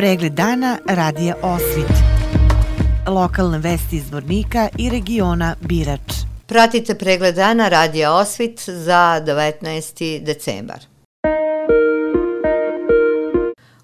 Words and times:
Pregled 0.00 0.32
dana 0.32 0.78
radija 0.86 1.34
Osvit. 1.42 1.92
Lokalne 3.06 3.58
vesti 3.58 3.96
iz 3.96 4.10
Vornika 4.12 4.68
i 4.78 4.90
regiona 4.90 5.54
Birač. 5.60 6.12
Pratite 6.46 6.94
pregled 6.94 7.34
dana 7.34 7.68
radija 7.68 8.12
Osvit 8.12 8.60
za 8.60 9.22
19. 9.26 10.24
decembar. 10.24 10.78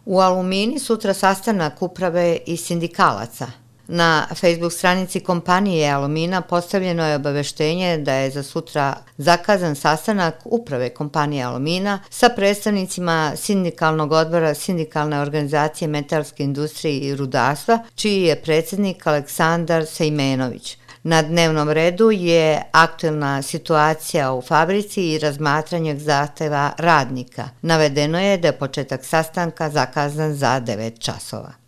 U 0.05 0.21
Alumini 0.21 0.79
sutra 0.79 1.15
sastanak 1.15 1.83
uprave 1.83 2.39
i 2.47 2.57
sindikalaca. 2.57 3.47
Na 3.89 4.27
Facebook 4.35 4.73
stranici 4.73 5.21
kompanije 5.21 5.91
Alumina 5.91 6.41
postavljeno 6.41 7.07
je 7.07 7.17
obaveštenje 7.17 7.99
da 7.99 8.15
je 8.15 8.31
za 8.31 8.43
sutra 8.43 8.97
zakazan 9.17 9.77
sastanak 9.77 10.35
uprave 10.45 10.89
kompanije 10.89 11.45
Alumina 11.45 12.01
sa 12.11 12.29
predstavnicima 12.29 13.33
sindikalnog 13.37 14.13
odbora 14.13 14.55
Sindikalne 14.55 15.21
organizacije 15.21 15.89
metalske 15.89 16.45
industrije 16.45 16.99
i 16.99 17.17
rudarstva, 17.17 17.79
čiji 17.95 18.23
je 18.23 18.43
predsjednik 18.43 19.07
Aleksandar 19.07 19.87
Sejmenović. 19.87 20.79
Na 21.03 21.23
dnevnom 21.23 21.71
redu 21.71 22.11
je 22.11 22.63
aktuelna 22.73 23.43
situacija 23.43 24.33
u 24.33 24.43
fabrici 24.43 25.03
i 25.03 25.19
razmatranje 25.19 25.99
zahteva 25.99 26.73
radnika. 26.79 27.49
Navedeno 27.63 28.21
je 28.21 28.39
da 28.39 28.49
je 28.49 28.59
početak 28.59 29.05
sastanka 29.05 29.71
zakazan 29.71 30.35
za 30.35 30.61
9 30.61 30.99
časova. 30.99 31.66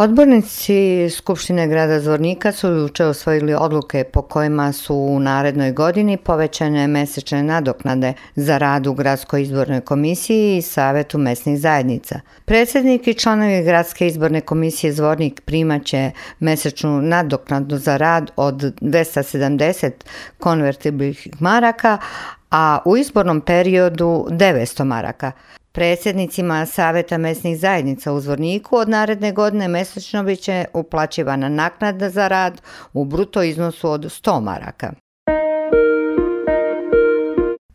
Odbornici 0.00 1.10
Skupštine 1.10 1.66
grada 1.68 2.00
Zvornika 2.00 2.52
su 2.52 2.68
juče 2.68 3.04
osvojili 3.04 3.54
odluke 3.54 4.04
po 4.04 4.22
kojima 4.22 4.72
su 4.72 4.94
u 4.94 5.20
narednoj 5.20 5.72
godini 5.72 6.16
povećane 6.16 6.86
mesečne 6.86 7.42
nadoknade 7.42 8.12
za 8.36 8.58
rad 8.58 8.86
u 8.86 8.94
Gradskoj 8.94 9.42
izbornoj 9.42 9.80
komisiji 9.80 10.56
i 10.56 10.62
Savetu 10.62 11.18
mesnih 11.18 11.60
zajednica. 11.60 12.20
Predsednik 12.44 13.08
i 13.08 13.14
članovi 13.14 13.62
Gradske 13.62 14.06
izborne 14.06 14.40
komisije 14.40 14.92
Zvornik 14.92 15.40
primaće 15.40 16.10
mesečnu 16.40 17.02
nadoknadu 17.02 17.76
za 17.78 17.96
rad 17.96 18.30
od 18.36 18.54
270 18.54 19.90
konvertibilnih 20.38 21.28
maraka, 21.40 21.98
a 22.50 22.78
u 22.84 22.96
izbornom 22.96 23.40
periodu 23.40 24.26
900 24.30 24.84
maraka. 24.84 25.32
Predsjednicima 25.78 26.66
Saveta 26.66 27.18
mesnih 27.18 27.58
zajednica 27.58 28.12
u 28.12 28.20
Zvorniku 28.20 28.76
od 28.76 28.88
naredne 28.88 29.32
godine 29.32 29.68
mesečno 29.68 30.22
biće 30.22 30.64
uplaćivana 30.74 31.48
naknada 31.48 32.10
za 32.10 32.28
rad 32.28 32.62
u 32.92 33.04
bruto 33.04 33.42
iznosu 33.42 33.90
od 33.90 34.00
100 34.00 34.40
maraka. 34.40 34.92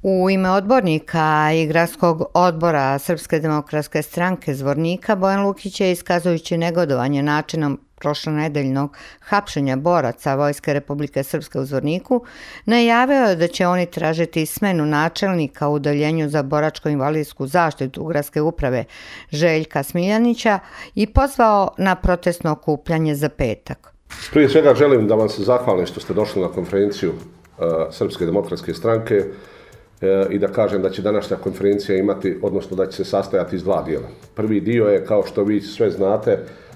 U 0.01 0.29
ime 0.29 0.49
odbornika 0.49 1.49
i 1.53 1.67
gradskog 1.67 2.23
odbora 2.33 2.99
Srpske 2.99 3.39
demokratske 3.39 4.01
stranke 4.01 4.53
Zvornika 4.53 5.15
Bojan 5.15 5.45
Lukić 5.45 5.81
je 5.81 5.91
iskazujući 5.91 6.57
negodovanje 6.57 7.23
načinom 7.23 7.79
prošlonedeljnog 8.03 8.97
hapšenja 9.19 9.75
boraca 9.75 10.35
Vojske 10.35 10.73
Republike 10.73 11.23
Srpske 11.23 11.59
u 11.59 11.65
Zvorniku, 11.65 12.23
najavio 12.65 13.23
je 13.29 13.35
da 13.35 13.47
će 13.47 13.67
oni 13.67 13.85
tražiti 13.85 14.45
smenu 14.45 14.85
načelnika 14.85 15.67
u 15.67 15.73
udaljenju 15.73 16.29
za 16.29 16.43
boračko-invalidsku 16.43 17.47
zaštitu 17.47 18.03
Gradske 18.03 18.41
uprave 18.41 18.85
Željka 19.31 19.83
Smiljanića 19.83 20.59
i 20.95 21.07
pozvao 21.07 21.71
na 21.77 21.95
protestno 21.95 22.51
okupljanje 22.51 23.15
za 23.15 23.29
petak. 23.29 23.93
Prije 24.31 24.49
svega 24.49 24.75
želim 24.75 25.07
da 25.07 25.15
vam 25.15 25.29
se 25.29 25.43
zahvalim 25.43 25.85
što 25.85 25.99
ste 25.99 26.13
došli 26.13 26.41
na 26.41 26.47
konferenciju 26.47 27.11
uh, 27.11 27.65
Srpske 27.91 28.25
demokratske 28.25 28.73
stranke 28.73 29.17
uh, 29.17 30.07
i 30.29 30.39
da 30.39 30.47
kažem 30.47 30.81
da 30.81 30.89
će 30.89 31.01
današnja 31.01 31.37
konferencija 31.37 31.97
imati, 31.97 32.37
odnosno 32.41 32.77
da 32.77 32.85
će 32.85 32.97
se 32.97 33.05
sastojati 33.05 33.55
iz 33.55 33.63
dva 33.63 33.83
dijela. 33.83 34.07
Prvi 34.35 34.59
dio 34.61 34.85
je, 34.85 35.05
kao 35.05 35.23
što 35.25 35.43
vi 35.43 35.61
sve 35.61 35.89
znate, 35.91 36.37
E, 36.37 36.72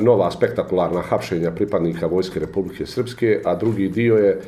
nova 0.00 0.30
spektakularna 0.30 1.00
hapšenja 1.00 1.50
pripadnika 1.50 2.06
Vojske 2.06 2.40
Republike 2.40 2.86
Srpske, 2.86 3.40
a 3.44 3.54
drugi 3.54 3.88
dio 3.88 4.16
je 4.16 4.30
e, 4.30 4.38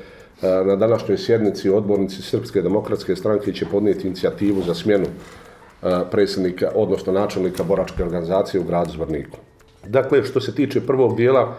na 0.64 0.76
današnjoj 0.76 1.18
sjednici 1.18 1.70
odbornici 1.70 2.22
Srpske 2.22 2.62
demokratske 2.62 3.16
stranke 3.16 3.52
će 3.52 3.66
podnijeti 3.66 4.06
inicijativu 4.06 4.62
za 4.62 4.74
smjenu 4.74 5.06
e, 5.06 5.86
predsjednika, 6.10 6.70
odnosno 6.74 7.12
načelnika 7.12 7.62
boračke 7.62 8.02
organizacije 8.02 8.60
u 8.60 8.64
gradu 8.64 8.90
Zvorniku. 8.90 9.38
Dakle, 9.86 10.24
što 10.24 10.40
se 10.40 10.54
tiče 10.54 10.80
prvog 10.80 11.16
dijela, 11.16 11.54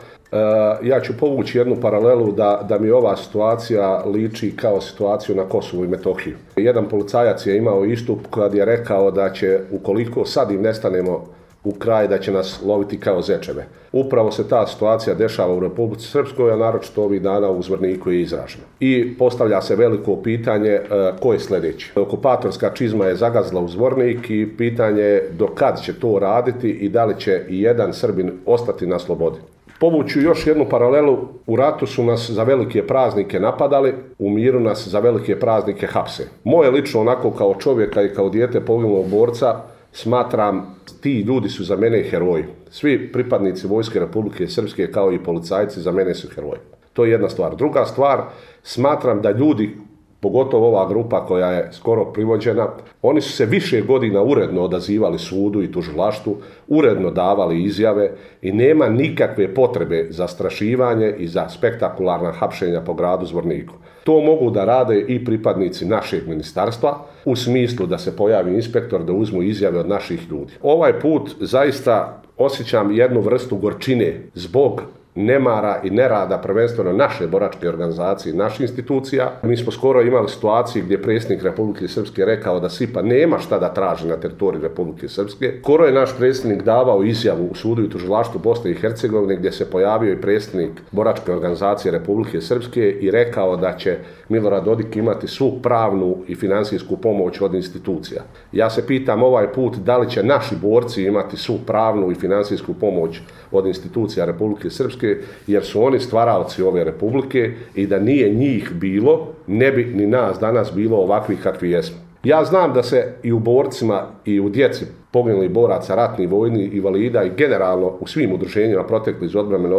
ja 0.84 1.02
ću 1.02 1.14
povući 1.20 1.58
jednu 1.58 1.76
paralelu 1.82 2.32
da, 2.32 2.66
da 2.70 2.80
mi 2.80 2.92
ova 2.92 3.18
situacija 3.18 4.04
liči 4.06 4.56
kao 4.56 4.82
situaciju 4.82 5.36
na 5.36 5.44
Kosovu 5.44 5.84
i 5.84 5.88
Metohiju. 5.88 6.36
Jedan 6.56 6.90
policajac 6.90 7.46
je 7.46 7.58
imao 7.58 7.86
istup 7.86 8.20
kad 8.30 8.54
je 8.54 8.66
rekao 8.66 9.12
da 9.12 9.34
će, 9.34 9.60
ukoliko 9.72 10.26
sad 10.26 10.52
im 10.52 10.62
nestanemo 10.62 11.26
u 11.64 11.72
kraj 11.72 12.08
da 12.08 12.18
će 12.18 12.32
nas 12.32 12.62
loviti 12.66 13.00
kao 13.00 13.22
zečeve. 13.22 13.66
Upravo 13.92 14.32
se 14.32 14.48
ta 14.48 14.68
situacija 14.68 15.16
dešava 15.16 15.54
u 15.54 15.60
Republici 15.60 16.08
Srpskoj, 16.08 16.52
a 16.52 16.56
naročito 16.56 17.04
ovih 17.04 17.22
dana 17.22 17.50
u 17.50 17.62
Zvrniku 17.62 18.12
je 18.12 18.22
izražena. 18.22 18.64
I 18.80 19.18
postavlja 19.18 19.62
se 19.62 19.76
veliko 19.76 20.16
pitanje 20.16 20.70
e, 20.70 20.82
ko 21.20 21.34
je 21.34 21.40
sljedeći. 21.40 21.92
Okupatorska 21.96 22.70
čizma 22.74 23.06
je 23.06 23.16
zagazla 23.16 23.62
u 23.62 23.68
Zvornik 23.68 24.30
i 24.30 24.48
pitanje 24.58 25.02
je 25.02 25.30
do 25.32 25.48
kad 25.48 25.82
će 25.82 25.94
to 25.94 26.20
raditi 26.20 26.70
i 26.70 26.90
da 26.90 27.06
li 27.06 27.20
će 27.20 27.42
i 27.50 27.62
jedan 27.62 27.94
Srbin 27.94 28.32
ostati 28.46 28.88
na 28.88 29.00
slobodi. 29.00 29.40
Povuću 29.80 30.22
još 30.22 30.48
jednu 30.48 30.66
paralelu, 30.70 31.18
u 31.48 31.56
ratu 31.56 31.88
su 31.88 32.04
nas 32.04 32.30
za 32.30 32.44
velike 32.44 32.88
praznike 32.88 33.40
napadali, 33.40 33.94
u 34.20 34.30
miru 34.30 34.60
nas 34.60 34.88
za 34.88 35.00
velike 35.00 35.40
praznike 35.40 35.88
hapse. 35.88 36.28
Moje 36.44 36.72
lično 36.72 37.02
onako 37.02 37.32
kao 37.32 37.56
čovjeka 37.60 38.02
i 38.02 38.10
kao 38.10 38.30
dijete 38.30 38.66
poginulog 38.66 39.10
borca, 39.10 39.56
smatram 39.92 40.76
ti 41.04 41.20
ljudi 41.20 41.50
su 41.50 41.64
za 41.64 41.76
mene 41.76 42.04
heroji. 42.04 42.44
Svi 42.72 43.12
pripadnici 43.12 43.68
Vojske 43.68 44.00
Republike 44.00 44.48
Srpske 44.48 44.92
kao 44.92 45.14
i 45.14 45.24
policajci 45.24 45.82
za 45.82 45.92
mene 45.92 46.14
su 46.16 46.28
heroji. 46.36 46.60
To 46.94 47.06
je 47.06 47.12
jedna 47.12 47.30
stvar. 47.30 47.56
Druga 47.56 47.86
stvar, 47.86 48.22
smatram 48.64 49.22
da 49.22 49.32
ljudi 49.32 49.78
pogotovo 50.24 50.68
ova 50.68 50.88
grupa 50.90 51.26
koja 51.26 51.52
je 51.52 51.70
skoro 51.72 52.06
privođena, 52.06 52.68
oni 53.02 53.22
su 53.22 53.32
se 53.32 53.46
više 53.46 53.82
godina 53.82 54.22
uredno 54.24 54.62
odazivali 54.62 55.20
sudu 55.20 55.64
i 55.64 55.72
tužilaštu, 55.72 56.36
uredno 56.68 57.12
davali 57.12 57.64
izjave 57.64 58.12
i 58.42 58.52
nema 58.52 58.90
nikakve 58.90 59.54
potrebe 59.54 60.08
za 60.10 60.28
strašivanje 60.28 61.14
i 61.18 61.28
za 61.28 61.50
spektakularna 61.50 62.32
hapšenja 62.32 62.82
po 62.82 62.94
gradu 62.94 63.26
Zvorniku. 63.26 63.74
To 64.04 64.22
mogu 64.22 64.50
da 64.50 64.66
rade 64.66 65.00
i 65.08 65.26
pripadnici 65.26 65.86
našeg 65.86 66.28
ministarstva 66.28 66.98
u 67.26 67.36
smislu 67.36 67.86
da 67.86 67.98
se 67.98 68.16
pojavi 68.16 68.56
inspektor 68.56 69.04
da 69.04 69.14
uzmu 69.14 69.44
izjave 69.44 69.80
od 69.80 69.90
naših 69.90 70.28
ljudi. 70.32 70.54
Ovaj 70.62 71.00
put 71.00 71.36
zaista 71.40 72.22
osjećam 72.38 72.92
jednu 72.92 73.22
vrstu 73.22 73.58
gorčine 73.58 74.22
zbog 74.34 74.82
nemara 75.16 75.80
i 75.84 75.90
nerada 75.90 76.38
prvenstveno 76.38 76.94
naše 76.94 77.28
boračke 77.28 77.70
organizacije, 77.70 78.36
naših 78.36 78.62
institucija. 78.62 79.32
Mi 79.44 79.58
smo 79.58 79.72
skoro 79.72 80.02
imali 80.02 80.30
situaciju 80.30 80.84
gdje 80.84 81.02
predsjednik 81.02 81.44
Republike 81.44 81.88
Srpske 81.88 82.26
rekao 82.26 82.60
da 82.60 82.70
SIPA 82.70 83.02
nema 83.02 83.40
šta 83.40 83.60
da 83.60 83.74
traži 83.74 84.08
na 84.08 84.18
teritoriji 84.18 84.62
Republike 84.62 85.08
Srpske. 85.08 85.54
Skoro 85.62 85.86
je 85.86 85.94
naš 85.94 86.18
predsjednik 86.18 86.64
davao 86.64 87.04
izjavu 87.04 87.48
u 87.52 87.56
sudu 87.56 87.84
i 87.84 87.90
tužilaštvu 87.90 88.40
Bosne 88.44 88.72
i 88.72 88.76
Hercegovine 88.76 89.36
gdje 89.36 89.52
se 89.52 89.72
pojavio 89.72 90.14
i 90.14 90.22
predsjednik 90.22 90.72
boračke 90.92 91.32
organizacije 91.32 91.92
Republike 91.92 92.42
Srpske 92.42 92.92
i 92.92 93.12
rekao 93.12 93.58
da 93.58 93.78
će 93.78 93.98
Milorad 94.30 94.64
Dodik 94.64 94.96
imati 94.96 95.28
svu 95.28 95.60
pravnu 95.62 96.18
i 96.28 96.36
financijsku 96.36 96.98
pomoć 96.98 97.42
od 97.42 97.54
institucija. 97.54 98.22
Ja 98.52 98.70
se 98.70 98.88
pitam 98.88 99.24
ovaj 99.24 99.54
put 99.54 99.78
da 99.78 99.98
li 99.98 100.10
će 100.10 100.24
naši 100.24 100.56
borci 100.62 101.04
imati 101.04 101.38
svu 101.38 101.60
pravnu 101.68 102.12
i 102.12 102.16
financijsku 102.16 102.74
pomoć 102.74 103.22
od 103.52 103.66
institucija 103.66 104.26
Republike 104.26 104.70
Srpske, 104.70 105.03
jer 105.48 105.64
su 105.64 105.84
oni 105.84 106.00
stvaralci 106.00 106.64
ove 106.64 106.84
Republike 106.84 107.52
i 107.76 107.88
da 107.88 108.00
nije 108.00 108.30
njih 108.30 108.72
bilo, 108.74 109.28
ne 109.48 109.72
bi 109.72 109.86
ni 109.86 110.08
nas 110.08 110.40
danas 110.40 110.74
bilo 110.76 110.98
ovakvih 110.98 111.40
kakvi 111.44 111.72
jesmo. 111.72 111.98
Ja 112.24 112.46
znam 112.46 112.74
da 112.74 112.84
se 112.84 113.14
i 113.24 113.32
u 113.32 113.40
borcima 113.40 114.04
i 114.26 114.40
u 114.40 114.50
djeci 114.50 114.86
poginuli 115.12 115.50
boraca, 115.50 115.96
ratnih 115.96 116.32
vojni, 116.32 116.64
invalida 116.64 117.24
i 117.24 117.32
generalno 117.38 117.98
u 118.00 118.08
svim 118.08 118.34
udruženjima 118.34 118.84
protekli 118.84 119.26
iz 119.26 119.36
odbramene 119.36 119.76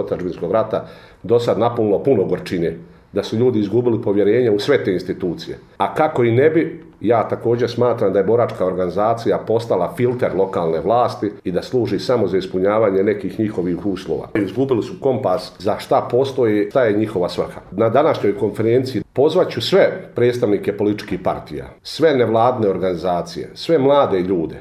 rata 0.52 0.86
do 1.22 1.38
sad 1.40 1.58
napunilo 1.58 2.02
puno 2.02 2.24
gorčine 2.24 2.76
da 3.14 3.22
su 3.22 3.36
ljudi 3.36 3.60
izgubili 3.60 4.02
povjerenje 4.02 4.50
u 4.50 4.58
sve 4.58 4.84
te 4.84 4.92
institucije. 4.92 5.58
A 5.78 5.94
kako 5.94 6.24
i 6.24 6.32
ne 6.32 6.50
bi, 6.50 6.84
ja 7.00 7.28
također 7.28 7.70
smatram 7.70 8.12
da 8.12 8.18
je 8.18 8.24
boračka 8.24 8.66
organizacija 8.66 9.38
postala 9.46 9.94
filter 9.96 10.36
lokalne 10.36 10.80
vlasti 10.80 11.30
i 11.44 11.52
da 11.52 11.62
služi 11.62 11.98
samo 11.98 12.26
za 12.26 12.38
ispunjavanje 12.38 13.02
nekih 13.02 13.40
njihovih 13.40 13.86
uslova. 13.86 14.28
Izgubili 14.34 14.82
su 14.82 14.94
kompas 15.00 15.52
za 15.58 15.78
šta 15.78 16.08
postoji, 16.10 16.70
šta 16.70 16.84
je 16.84 16.98
njihova 16.98 17.28
svrha. 17.28 17.60
Na 17.70 17.88
današnjoj 17.88 18.38
konferenciji 18.38 19.02
pozvaću 19.12 19.60
sve 19.60 20.10
predstavnike 20.14 20.76
političkih 20.76 21.20
partija, 21.24 21.66
sve 21.82 22.16
nevladne 22.16 22.68
organizacije, 22.68 23.50
sve 23.54 23.78
mlade 23.78 24.20
ljude, 24.20 24.56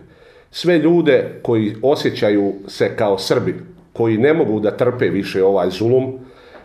sve 0.51 0.77
ljude 0.77 1.39
koji 1.41 1.75
osjećaju 1.81 2.53
se 2.67 2.95
kao 2.95 3.17
Srbi, 3.17 3.55
koji 3.93 4.17
ne 4.17 4.33
mogu 4.33 4.59
da 4.59 4.77
trpe 4.77 5.09
više 5.09 5.43
ovaj 5.43 5.69
zulum, 5.69 6.19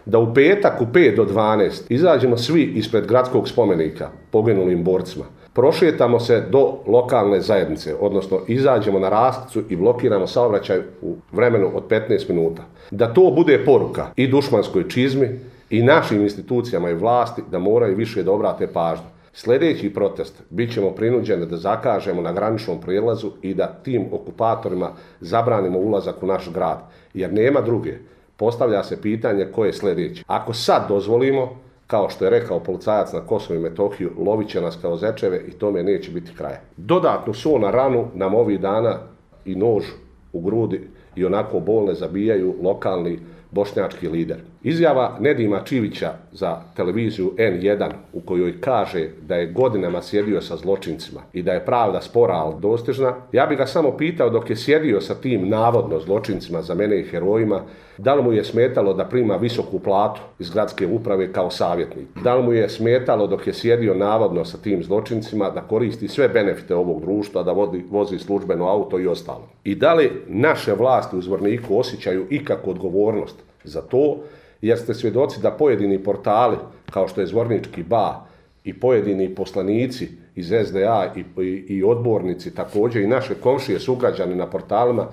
da 0.08 0.18
u 0.18 0.34
petak 0.34 0.80
u 0.80 0.84
5 0.84 1.16
do 1.16 1.24
12 1.24 1.82
izađemo 1.88 2.36
svi 2.36 2.62
ispred 2.62 3.06
gradskog 3.06 3.48
spomenika 3.48 4.08
poginulim 4.30 4.84
borcima. 4.84 5.24
prošetamo 5.52 6.20
se 6.20 6.44
do 6.50 6.78
lokalne 6.86 7.40
zajednice, 7.40 7.94
odnosno 8.00 8.40
izađemo 8.46 8.98
na 8.98 9.08
rasticu 9.08 9.62
i 9.68 9.76
blokiramo 9.76 10.26
saobraćaj 10.26 10.78
u 11.02 11.16
vremenu 11.32 11.70
od 11.74 11.88
15 11.88 12.28
minuta. 12.28 12.62
Da 12.90 13.12
to 13.14 13.32
bude 13.36 13.64
poruka 13.64 14.06
i 14.16 14.28
dušmanskoj 14.28 14.88
čizmi 14.88 15.28
i 15.70 15.82
našim 15.82 16.22
institucijama 16.22 16.90
i 16.90 16.94
vlasti 16.94 17.42
da 17.50 17.58
moraju 17.58 17.96
više 17.96 18.22
da 18.22 18.32
obrate 18.32 18.66
pažnju. 18.66 19.06
Sljedeći 19.32 19.94
protest 19.94 20.42
bit 20.50 20.74
ćemo 20.74 20.90
prinuđeni 20.90 21.46
da 21.46 21.56
zakažemo 21.56 22.22
na 22.22 22.32
graničnom 22.32 22.80
prijelazu 22.80 23.30
i 23.42 23.54
da 23.54 23.80
tim 23.82 24.06
okupatorima 24.12 24.92
zabranimo 25.20 25.78
ulazak 25.78 26.22
u 26.22 26.26
naš 26.26 26.52
grad, 26.54 26.78
jer 27.14 27.32
nema 27.32 27.60
druge. 27.60 27.98
Postavlja 28.38 28.82
se 28.82 29.02
pitanje 29.02 29.44
ko 29.54 29.64
je 29.64 29.72
sljedeći. 29.72 30.24
Ako 30.26 30.52
sad 30.52 30.88
dozvolimo, 30.88 31.56
kao 31.86 32.10
što 32.10 32.24
je 32.24 32.30
rekao 32.30 32.60
policajac 32.60 33.12
na 33.12 33.20
Kosovo 33.20 33.58
i 33.58 33.62
Metohiju, 33.62 34.10
lovit 34.18 34.48
će 34.48 34.60
nas 34.60 34.78
kao 34.82 34.96
zečeve 34.96 35.40
i 35.48 35.50
tome 35.50 35.82
neće 35.82 36.10
biti 36.10 36.34
kraja. 36.36 36.60
Dodatnu 36.76 37.34
su 37.34 37.58
na 37.58 37.70
ranu 37.70 38.06
nam 38.14 38.34
ovih 38.34 38.60
dana 38.60 38.98
i 39.44 39.54
nož 39.54 39.84
u 40.32 40.40
grudi 40.40 40.88
i 41.16 41.24
onako 41.24 41.60
bolne 41.60 41.94
zabijaju 41.94 42.54
lokalni 42.62 43.18
bošnjački 43.50 44.08
lider. 44.08 44.36
Izjava 44.62 45.16
Nedima 45.20 45.60
Čivića 45.64 46.12
za 46.32 46.60
televiziju 46.76 47.32
N1 47.36 47.90
u 48.12 48.20
kojoj 48.20 48.60
kaže 48.60 49.08
da 49.22 49.34
je 49.34 49.52
godinama 49.52 50.02
sjedio 50.02 50.40
sa 50.40 50.56
zločincima 50.56 51.20
i 51.32 51.42
da 51.42 51.52
je 51.52 51.64
pravda 51.64 52.00
spora, 52.00 52.34
ali 52.34 52.60
dostižna, 52.60 53.14
ja 53.32 53.46
bih 53.46 53.58
ga 53.58 53.66
samo 53.66 53.96
pitao 53.96 54.30
dok 54.30 54.50
je 54.50 54.56
sjedio 54.56 55.00
sa 55.00 55.14
tim 55.14 55.48
navodno 55.48 56.00
zločincima 56.00 56.62
za 56.62 56.74
mene 56.74 57.00
i 57.00 57.04
herojima, 57.04 57.62
da 57.98 58.14
li 58.14 58.22
mu 58.22 58.32
je 58.32 58.44
smetalo 58.44 58.94
da 58.94 59.04
prima 59.04 59.36
visoku 59.36 59.78
platu 59.78 60.20
iz 60.38 60.50
gradske 60.50 60.86
uprave 60.86 61.32
kao 61.32 61.50
savjetnik? 61.50 62.06
Da 62.24 62.34
li 62.34 62.42
mu 62.42 62.52
je 62.52 62.68
smetalo 62.68 63.26
dok 63.26 63.46
je 63.46 63.54
sjedio 63.54 63.94
navodno 63.94 64.44
sa 64.44 64.58
tim 64.58 64.82
zločincima 64.82 65.50
da 65.50 65.60
koristi 65.60 66.08
sve 66.08 66.28
benefite 66.28 66.74
ovog 66.74 67.00
društva, 67.00 67.42
da 67.42 67.52
vodi, 67.52 67.84
vozi 67.90 68.18
službeno 68.18 68.68
auto 68.68 68.98
i 68.98 69.06
ostalo? 69.06 69.48
I 69.64 69.74
da 69.74 69.94
li 69.94 70.22
naše 70.26 70.72
vlasti 70.72 71.16
u 71.16 71.22
Zvorniku 71.22 71.78
osjećaju 71.78 72.26
ikakvu 72.30 72.70
odgovornost 72.70 73.36
za 73.64 73.82
to, 73.82 74.18
jer 74.62 74.78
ste 74.78 74.94
svjedoci 74.94 75.40
da 75.40 75.50
pojedini 75.50 75.98
portali, 75.98 76.56
kao 76.90 77.08
što 77.08 77.20
je 77.20 77.26
Zvornički 77.26 77.82
ba 77.82 78.26
i 78.64 78.80
pojedini 78.80 79.34
poslanici 79.34 80.08
iz 80.34 80.52
SDA 80.66 81.12
i, 81.16 81.42
i, 81.42 81.64
i 81.68 81.84
odbornici, 81.84 82.54
također 82.54 83.02
i 83.02 83.06
naše 83.06 83.34
komšije 83.34 83.80
sugrađani 83.80 84.34
na 84.34 84.46
portalima, 84.46 85.06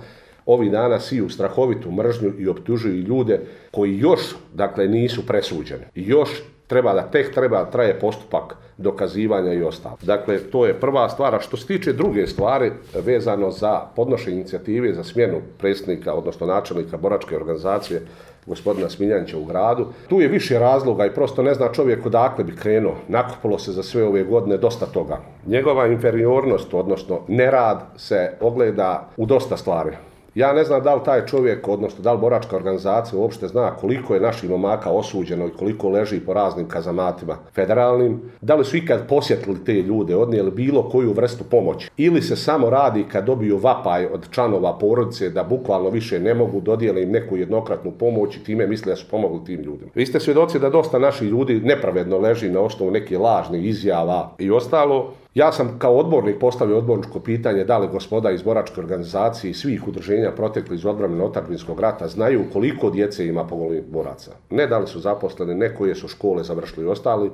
ovih 0.46 0.70
dana 0.70 1.00
siju 1.00 1.28
strahovitu 1.28 1.90
mržnju 1.90 2.32
i 2.38 2.48
optužuju 2.48 2.94
ljude 2.94 3.40
koji 3.70 3.98
još, 3.98 4.20
dakle, 4.54 4.88
nisu 4.88 5.26
presuđeni. 5.26 5.84
Još 5.94 6.30
treba 6.66 6.94
da 6.94 7.02
tek 7.02 7.34
treba 7.34 7.64
traje 7.70 8.00
postupak 8.00 8.56
dokazivanja 8.76 9.52
i 9.52 9.62
ostalo. 9.62 9.96
Dakle, 10.02 10.38
to 10.38 10.66
je 10.66 10.80
prva 10.80 11.08
stvar. 11.08 11.34
A 11.34 11.40
što 11.40 11.56
se 11.56 11.66
tiče 11.66 11.92
druge 11.92 12.26
stvari 12.26 12.72
vezano 13.04 13.50
za 13.50 13.80
podnošenje 13.96 14.36
inicijative 14.36 14.94
za 14.94 15.04
smjenu 15.04 15.40
predsjednika, 15.58 16.14
odnosno 16.14 16.46
načelnika 16.46 16.96
boračke 16.96 17.36
organizacije 17.36 18.02
gospodina 18.46 18.88
Smiljanića 18.88 19.38
u 19.38 19.44
gradu. 19.44 19.86
Tu 20.08 20.20
je 20.20 20.28
više 20.28 20.58
razloga 20.58 21.06
i 21.06 21.14
prosto 21.14 21.42
ne 21.42 21.54
zna 21.54 21.72
čovjek 21.72 22.06
odakle 22.06 22.44
bi 22.44 22.56
krenuo. 22.56 22.94
Nakupilo 23.08 23.58
se 23.58 23.72
za 23.72 23.82
sve 23.82 24.04
ove 24.04 24.24
godine 24.24 24.56
dosta 24.56 24.86
toga. 24.86 25.18
Njegova 25.46 25.86
inferiornost, 25.86 26.74
odnosno 26.74 27.20
nerad, 27.28 27.82
se 27.96 28.32
ogleda 28.40 29.08
u 29.16 29.26
dosta 29.26 29.56
stvari. 29.56 29.90
Ja 30.36 30.52
ne 30.52 30.64
znam 30.64 30.82
da 30.82 30.94
li 30.94 31.00
taj 31.04 31.26
čovjek, 31.26 31.68
odnosno 31.68 32.02
da 32.02 32.12
li 32.12 32.18
boračka 32.18 32.56
organizacija 32.56 33.18
uopšte 33.18 33.48
zna 33.48 33.76
koliko 33.76 34.14
je 34.14 34.20
naših 34.20 34.50
momaka 34.50 34.90
osuđeno 34.90 35.46
i 35.46 35.50
koliko 35.58 35.88
leži 35.88 36.20
po 36.20 36.34
raznim 36.34 36.68
kazamatima 36.68 37.36
federalnim. 37.54 38.20
Da 38.40 38.54
li 38.54 38.64
su 38.64 38.76
ikad 38.76 39.08
posjetili 39.08 39.64
te 39.64 39.72
ljude, 39.72 40.16
odnijeli 40.16 40.50
bilo 40.50 40.88
koju 40.88 41.12
vrstu 41.12 41.44
pomoći. 41.44 41.90
Ili 41.96 42.22
se 42.22 42.36
samo 42.36 42.70
radi 42.70 43.04
kad 43.12 43.24
dobiju 43.24 43.58
vapaj 43.58 44.06
od 44.06 44.30
članova 44.30 44.78
porodice 44.78 45.30
da 45.30 45.44
bukvalno 45.44 45.90
više 45.90 46.20
ne 46.20 46.34
mogu 46.34 46.60
dodijeli 46.60 47.02
im 47.02 47.10
neku 47.10 47.36
jednokratnu 47.36 47.90
pomoć 47.90 48.36
i 48.36 48.44
time 48.44 48.66
misle 48.66 48.92
da 48.92 48.96
su 48.96 49.06
pomogli 49.10 49.44
tim 49.44 49.60
ljudima. 49.60 49.90
Vi 49.94 50.06
ste 50.06 50.20
svjedoci 50.20 50.58
da 50.58 50.70
dosta 50.70 50.98
naših 50.98 51.28
ljudi 51.28 51.60
nepravedno 51.60 52.18
leži 52.18 52.50
na 52.50 52.60
osnovu 52.60 52.90
nekih 52.90 53.20
lažnih 53.20 53.66
izjava 53.66 54.34
i 54.38 54.50
ostalo. 54.50 55.12
Ja 55.36 55.52
sam 55.52 55.78
kao 55.78 55.96
odbornik 55.96 56.38
postavio 56.40 56.78
odborničko 56.78 57.20
pitanje 57.20 57.64
da 57.64 57.78
li 57.78 57.88
gospoda 57.88 58.30
iz 58.30 58.42
boračke 58.42 58.80
organizacije 58.80 59.50
i 59.50 59.54
svih 59.54 59.88
udruženja 59.88 60.30
protekli 60.30 60.76
iz 60.76 60.86
odbrane 60.86 61.24
otadžbinskog 61.24 61.80
rata 61.80 62.08
znaju 62.08 62.44
koliko 62.52 62.90
djece 62.90 63.26
ima 63.26 63.44
pogolim 63.44 63.84
boraca. 63.88 64.30
Ne 64.50 64.66
da 64.66 64.78
li 64.78 64.86
su 64.86 65.00
zaposleni, 65.00 65.54
ne 65.54 65.74
koje 65.74 65.94
su 65.94 66.08
škole 66.08 66.44
završili 66.44 66.86
i 66.86 66.88
ostali. 66.88 67.30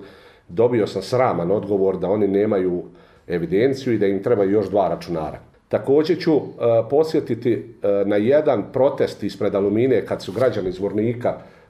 Dobio 0.48 0.86
sam 0.86 1.02
sraman 1.02 1.50
odgovor 1.50 1.98
da 1.98 2.10
oni 2.10 2.28
nemaju 2.28 2.82
evidenciju 3.26 3.92
i 3.92 3.98
da 3.98 4.06
im 4.06 4.22
treba 4.22 4.44
još 4.44 4.70
dva 4.70 4.88
računara. 4.88 5.38
Također 5.68 6.18
ću 6.18 6.34
uh, 6.34 6.44
posjetiti 6.90 7.54
uh, 7.54 8.08
na 8.08 8.16
jedan 8.16 8.64
protest 8.72 9.22
ispred 9.22 9.54
Alumine 9.54 10.06
kad 10.06 10.22
su 10.22 10.32
građani 10.32 10.68
iz 10.68 10.80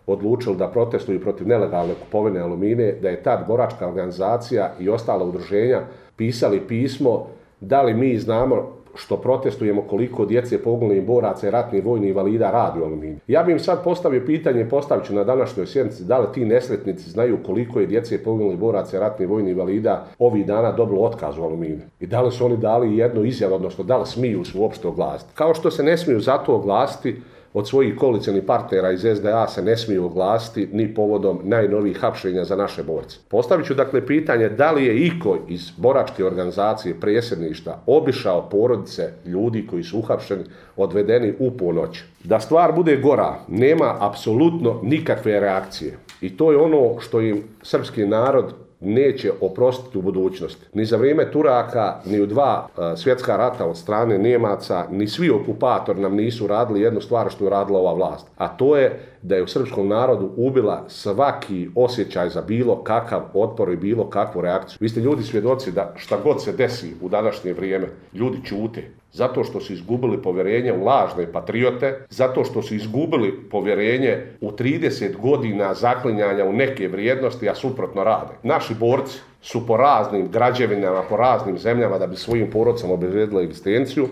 odlučili 0.06 0.56
da 0.56 0.68
protestuju 0.68 1.20
protiv 1.20 1.48
nelegalne 1.48 1.94
kupovine 1.94 2.40
alumine, 2.40 2.92
da 3.02 3.08
je 3.08 3.22
tad 3.22 3.44
boračka 3.48 3.88
organizacija 3.88 4.72
i 4.80 4.88
ostala 4.88 5.24
udruženja 5.24 5.80
pisali 6.16 6.60
pismo 6.60 7.26
da 7.60 7.82
li 7.82 7.94
mi 7.94 8.18
znamo 8.18 8.82
što 8.94 9.16
protestujemo 9.16 9.82
koliko 9.82 10.24
djece 10.26 10.62
poginulih 10.62 11.06
boraca 11.06 11.48
i 11.48 11.50
ratnih 11.50 11.84
vojnih 11.84 12.08
invalida 12.08 12.50
radi 12.50 12.80
u 12.80 12.84
aluminiju. 12.84 13.18
Ja 13.26 13.42
bih 13.42 13.52
im 13.52 13.58
sad 13.58 13.84
postavio 13.84 14.22
pitanje, 14.26 14.68
postavit 14.68 15.06
ću 15.06 15.14
na 15.14 15.24
današnjoj 15.24 15.66
sjednici, 15.66 16.04
da 16.04 16.18
li 16.18 16.26
ti 16.34 16.44
nesretnici 16.44 17.10
znaju 17.10 17.38
koliko 17.46 17.80
je 17.80 17.86
djece 17.86 18.22
poginulih 18.24 18.58
boraca 18.58 18.96
i 18.96 19.00
ratnih 19.00 19.28
vojnih 19.28 19.52
invalida 19.52 20.06
ovih 20.18 20.46
dana 20.46 20.72
dobilo 20.72 21.02
otkaz 21.02 21.38
u 21.38 21.42
aluminiju. 21.42 21.80
I 22.00 22.06
da 22.06 22.22
li 22.22 22.32
su 22.32 22.46
oni 22.46 22.56
dali 22.56 22.96
jednu 22.96 23.24
izjavu, 23.24 23.54
odnosno 23.54 23.84
da 23.84 23.96
li 23.96 24.06
smiju 24.06 24.44
se 24.44 24.58
uopšte 24.58 24.88
oglasiti. 24.88 25.30
Kao 25.34 25.54
što 25.54 25.70
se 25.70 25.82
ne 25.82 25.96
smiju 25.96 26.20
zato 26.20 26.54
oglasiti 26.54 27.16
od 27.54 27.68
svojih 27.68 27.96
koalicijnih 27.96 28.42
partnera 28.46 28.90
iz 28.90 29.06
SDA 29.16 29.48
se 29.48 29.62
ne 29.62 29.76
smiju 29.76 30.04
oglasiti 30.04 30.68
ni 30.72 30.94
povodom 30.94 31.40
najnovijih 31.44 31.98
hapšenja 31.98 32.44
za 32.44 32.56
naše 32.56 32.82
borce. 32.82 33.18
Postavit 33.28 33.66
ću 33.66 33.74
dakle 33.74 34.06
pitanje 34.06 34.48
da 34.48 34.72
li 34.72 34.84
je 34.84 35.06
iko 35.06 35.38
iz 35.48 35.70
boračke 35.76 36.24
organizacije 36.24 37.00
prijesedništa 37.00 37.82
obišao 37.86 38.48
porodice 38.50 39.12
ljudi 39.26 39.66
koji 39.66 39.82
su 39.82 39.98
uhapšeni, 39.98 40.44
odvedeni 40.76 41.34
u 41.38 41.50
ponoć. 41.50 42.02
Da 42.24 42.40
stvar 42.40 42.72
bude 42.72 42.96
gora, 42.96 43.38
nema 43.48 43.96
apsolutno 44.00 44.80
nikakve 44.82 45.40
reakcije. 45.40 45.96
I 46.20 46.36
to 46.36 46.52
je 46.52 46.58
ono 46.58 47.00
što 47.00 47.20
im 47.20 47.42
srpski 47.62 48.06
narod 48.06 48.54
neće 48.82 49.32
oprostiti 49.40 49.98
u 49.98 50.02
budućnosti. 50.02 50.66
Ni 50.72 50.84
za 50.84 50.96
vrijeme 50.96 51.30
Turaka, 51.30 51.94
ni 52.04 52.20
u 52.20 52.26
dva 52.26 52.66
uh, 52.76 52.98
svjetska 52.98 53.36
rata 53.36 53.66
od 53.66 53.76
strane 53.76 54.18
Njemaca, 54.18 54.86
ni 54.90 55.08
svi 55.08 55.30
okupatori 55.30 56.00
nam 56.00 56.14
nisu 56.16 56.46
radili 56.46 56.80
jednu 56.80 57.00
stvar 57.00 57.30
što 57.30 57.44
je 57.44 57.50
radila 57.50 57.78
ova 57.78 57.92
vlast. 57.92 58.26
A 58.36 58.48
to 58.48 58.76
je 58.76 59.11
da 59.22 59.36
je 59.36 59.42
u 59.42 59.46
srpskom 59.46 59.88
narodu 59.88 60.30
ubila 60.36 60.84
svaki 60.88 61.68
osjećaj 61.74 62.28
za 62.28 62.42
bilo 62.42 62.82
kakav 62.84 63.22
otpor 63.34 63.72
i 63.72 63.76
bilo 63.76 64.10
kakvu 64.10 64.40
reakciju. 64.40 64.78
Vi 64.80 64.88
ste 64.88 65.00
ljudi 65.00 65.22
svjedoci 65.22 65.72
da 65.72 65.94
šta 65.96 66.18
god 66.24 66.42
se 66.42 66.52
desi 66.52 66.94
u 67.00 67.08
današnje 67.08 67.52
vrijeme, 67.52 67.88
ljudi 68.14 68.38
ćute. 68.44 68.90
Zato 69.12 69.44
što 69.44 69.60
su 69.60 69.72
izgubili 69.72 70.22
povjerenje 70.22 70.72
u 70.72 70.84
lažne 70.84 71.32
patriote, 71.32 72.06
zato 72.10 72.44
što 72.44 72.62
su 72.62 72.74
izgubili 72.74 73.40
povjerenje 73.50 74.26
u 74.40 74.50
30 74.50 75.16
godina 75.16 75.74
zaklinjanja 75.74 76.44
u 76.44 76.52
neke 76.52 76.88
vrijednosti, 76.88 77.48
a 77.48 77.54
suprotno 77.54 78.04
rade. 78.04 78.32
Naši 78.42 78.74
borci 78.74 79.18
su 79.42 79.66
po 79.66 79.76
raznim 79.76 80.28
građevinama, 80.30 81.02
po 81.08 81.16
raznim 81.16 81.58
zemljama 81.58 81.98
da 81.98 82.06
bi 82.06 82.16
svojim 82.16 82.50
porodcama 82.50 82.94
obezredili 82.94 83.44
egzistenciju, 83.44 84.08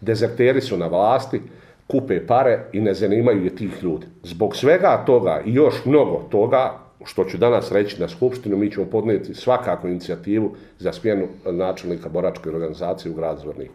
dezerteri 0.00 0.60
su 0.60 0.76
na 0.76 0.86
vlasti, 0.86 1.40
kupe 1.86 2.26
pare 2.26 2.64
i 2.72 2.80
ne 2.80 2.94
zanimaju 2.94 3.44
je 3.44 3.56
tih 3.56 3.82
ljudi. 3.82 4.06
Zbog 4.22 4.56
svega 4.56 5.02
toga 5.06 5.42
i 5.46 5.54
još 5.54 5.74
mnogo 5.84 6.28
toga, 6.30 6.78
što 7.04 7.24
ću 7.24 7.38
danas 7.38 7.72
reći 7.72 8.00
na 8.00 8.08
Skupštinu, 8.08 8.56
mi 8.56 8.70
ćemo 8.70 8.86
podnijeti 8.86 9.34
svakako 9.34 9.88
inicijativu 9.88 10.54
za 10.78 10.92
smjenu 10.92 11.28
načelnika 11.44 12.08
boračke 12.08 12.48
organizacije 12.48 13.12
u 13.12 13.14
gradu 13.14 13.40
Zvorniku. 13.40 13.74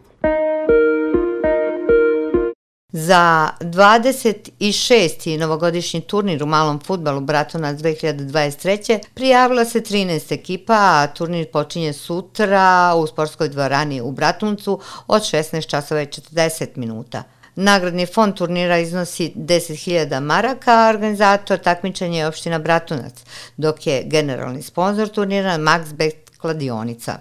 Za 2.92 3.48
26. 3.60 5.38
novogodišnji 5.38 6.00
turnir 6.00 6.42
u 6.42 6.46
malom 6.46 6.80
futbalu 6.80 7.20
Bratunac 7.20 7.78
2023. 7.78 8.98
prijavila 9.14 9.64
se 9.64 9.80
13 9.80 10.34
ekipa, 10.34 10.74
a 10.74 11.06
turnir 11.14 11.50
počinje 11.52 11.92
sutra 11.92 12.94
u 12.96 13.06
sportskoj 13.06 13.48
dvorani 13.48 14.00
u 14.00 14.12
Bratuncu 14.12 14.80
od 15.06 15.22
16 15.22 15.66
časova 15.66 16.02
i 16.02 16.06
40 16.06 16.66
minuta. 16.76 17.22
Nagradni 17.56 18.06
fond 18.06 18.36
turnira 18.36 18.78
iznosi 18.78 19.32
10.000 19.36 20.20
maraka, 20.20 20.72
a 20.72 20.88
organizator 20.88 21.58
takmičenja 21.58 22.18
je 22.18 22.26
opština 22.28 22.58
Bratunac, 22.58 23.24
dok 23.56 23.86
je 23.86 24.02
generalni 24.06 24.62
sponsor 24.62 25.08
turnira 25.08 25.58
Maxbet 25.58 26.30
kladionica. 26.40 27.18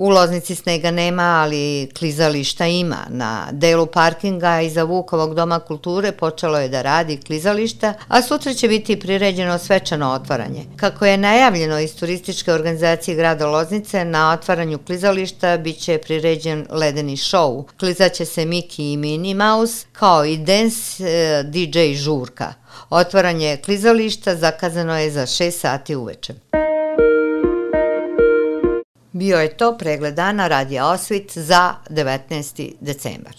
U 0.00 0.08
Loznici 0.08 0.54
snega 0.54 0.90
nema, 0.90 1.22
ali 1.22 1.90
klizališta 1.98 2.66
ima. 2.66 3.06
Na 3.08 3.48
delu 3.52 3.86
parkinga 3.86 4.60
iza 4.60 4.82
Vukovog 4.84 5.34
doma 5.34 5.58
kulture 5.60 6.12
počelo 6.12 6.58
je 6.58 6.68
da 6.68 6.82
radi 6.82 7.16
klizališta, 7.16 7.94
a 8.08 8.22
sutra 8.22 8.54
će 8.54 8.68
biti 8.68 9.00
priređeno 9.00 9.58
svečano 9.58 10.10
otvaranje. 10.10 10.64
Kako 10.76 11.06
je 11.06 11.16
najavljeno 11.16 11.78
iz 11.80 11.96
turističke 11.96 12.52
organizacije 12.52 13.14
grada 13.16 13.46
Loznice, 13.46 14.04
na 14.04 14.32
otvaranju 14.32 14.78
klizališta 14.78 15.56
biće 15.56 15.98
priređen 15.98 16.66
ledeni 16.70 17.16
show. 17.16 17.64
Klizaće 17.78 18.24
se 18.24 18.44
Miki 18.44 18.92
i 18.92 18.96
Minnie 18.96 19.34
Mouse, 19.34 19.86
kao 19.92 20.24
i 20.24 20.36
dance 20.36 21.04
eh, 21.04 21.42
DJ 21.42 21.92
žurka. 21.94 22.54
Otvaranje 22.90 23.56
klizališta 23.64 24.36
zakazano 24.36 24.98
je 24.98 25.10
za 25.10 25.22
6 25.22 25.50
sati 25.50 25.96
uveče. 25.96 26.34
Bio 29.18 29.38
je 29.38 29.56
to 29.56 29.76
pregled 29.78 30.14
dana 30.14 30.48
Radija 30.48 30.86
Osvit 30.86 31.38
za 31.38 31.74
19. 31.90 32.72
decembar. 32.80 33.32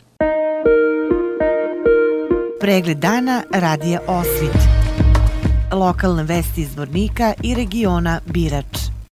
Pregled 2.60 2.98
dana 2.98 3.44
Radija 3.54 4.00
Osvit. 4.08 4.58
Lokalne 5.72 6.24
vesti 6.24 6.62
iz 6.62 6.76
Vornika 6.76 7.34
i 7.44 7.56
regiona 7.56 8.20
Birač. 8.26 8.99